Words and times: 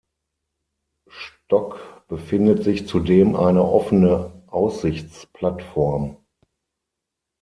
Stock 1.09 2.05
befindet 2.07 2.63
sich 2.63 2.87
zudem 2.87 3.35
eine 3.35 3.61
offene 3.63 4.33
Aussichtsplattform. 4.47 6.17